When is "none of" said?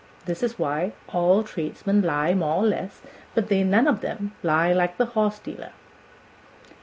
3.63-4.01